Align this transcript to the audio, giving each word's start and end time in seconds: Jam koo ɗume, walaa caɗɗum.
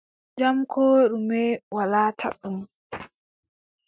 Jam 0.37 0.57
koo 0.71 0.97
ɗume, 1.11 1.41
walaa 1.75 2.09
caɗɗum. 2.19 2.57